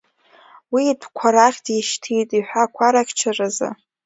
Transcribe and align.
Уи 0.73 0.83
идәқәа 0.91 1.27
рахь 1.35 1.59
дишьҭит 1.65 2.29
иҳәақәа 2.37 2.87
рыхьчаразы. 2.93 3.69